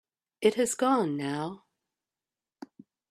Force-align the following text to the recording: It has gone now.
It 0.41 0.55
has 0.55 0.73
gone 0.73 1.15
now. 1.15 1.65